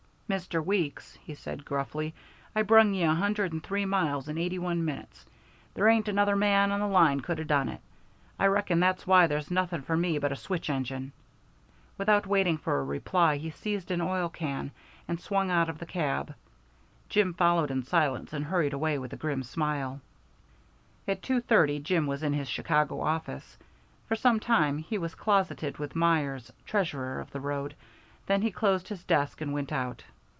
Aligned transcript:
"Mr. 0.31 0.63
Weeks," 0.63 1.15
he 1.21 1.33
said 1.35 1.65
gruffly, 1.65 2.13
"I 2.55 2.61
brung 2.61 2.93
ye 2.93 3.03
a 3.03 3.13
hundred 3.13 3.51
and 3.51 3.61
three 3.61 3.83
mile 3.83 4.23
in 4.29 4.37
eighty 4.37 4.57
one 4.57 4.85
minutes. 4.85 5.25
There 5.73 5.89
ain't 5.89 6.07
another 6.07 6.37
man 6.37 6.71
on 6.71 6.79
the 6.79 6.87
line 6.87 7.19
could 7.19 7.37
'a' 7.37 7.43
done 7.43 7.67
it. 7.67 7.81
I 8.39 8.45
reckon 8.45 8.79
that's 8.79 9.05
why 9.05 9.27
there's 9.27 9.51
nothing 9.51 9.81
for 9.81 9.97
me 9.97 10.19
but 10.19 10.31
a 10.31 10.37
switch 10.37 10.69
engine." 10.69 11.11
Without 11.97 12.25
waiting 12.25 12.57
for 12.57 12.79
a 12.79 12.83
reply 12.85 13.35
he 13.35 13.49
seized 13.49 13.91
an 13.91 13.99
oil 13.99 14.29
can 14.29 14.71
and 15.05 15.19
swung 15.19 15.51
out 15.51 15.67
of 15.67 15.79
the 15.79 15.85
cab. 15.85 16.33
Jim 17.09 17.33
followed 17.33 17.69
in 17.69 17.83
silence, 17.83 18.31
and 18.31 18.45
hurried 18.45 18.71
away 18.71 18.97
with 18.97 19.11
a 19.11 19.17
grim 19.17 19.43
smile. 19.43 19.99
At 21.09 21.21
two 21.21 21.41
thirty 21.41 21.77
Jim 21.79 22.07
was 22.07 22.23
in 22.23 22.31
his 22.31 22.47
Chicago 22.47 23.01
office. 23.01 23.57
For 24.07 24.15
some 24.15 24.39
time 24.39 24.77
he 24.77 24.97
was 24.97 25.13
closeted 25.13 25.77
with 25.77 25.93
Myers, 25.93 26.53
treasurer 26.65 27.19
of 27.19 27.31
the 27.31 27.41
road, 27.41 27.75
then 28.27 28.41
he 28.43 28.49
closed 28.49 28.87
his 28.87 29.03
desk 29.03 29.41
and 29.41 29.51
went 29.51 29.73
out. 29.73 30.05